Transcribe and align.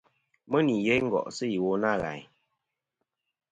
Mɨ 0.49 0.57
nì 0.67 0.75
yeyn 0.85 1.03
ngo'sɨ 1.07 1.45
iwo 1.57 1.71
nâ 1.81 1.91
ghàyn. 2.01 2.25